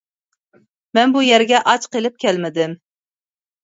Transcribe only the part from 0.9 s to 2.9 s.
مەن بۇ يەرگە ئاچ قىلىپ كەلمىدىم.